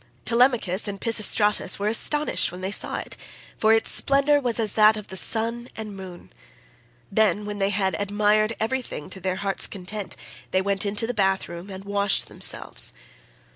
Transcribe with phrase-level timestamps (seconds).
[0.25, 3.15] Telemachus and Pisistratus were astonished when they saw it,
[3.59, 6.33] for its splendour was as that of the sun and moon;
[7.11, 10.15] then, when they had admired everything to their heart's content,
[10.49, 12.95] they went into the bath room and washed themselves.